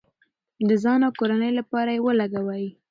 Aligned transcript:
د 0.67 0.69
ځان 0.83 0.99
او 1.07 1.11
کورنۍ 1.19 1.51
لپاره 1.59 1.89
یې 1.95 2.03
ولګوئ. 2.05 2.65